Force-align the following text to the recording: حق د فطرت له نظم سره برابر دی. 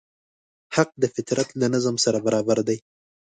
حق 0.75 0.89
د 1.01 1.03
فطرت 1.15 1.49
له 1.61 1.67
نظم 1.73 1.95
سره 2.05 2.17
برابر 2.25 2.57
دی. 2.67 2.77